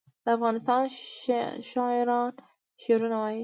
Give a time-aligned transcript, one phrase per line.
[0.23, 0.81] د افغانستان
[1.71, 2.31] شاعران
[2.83, 3.39] شعرونه وايي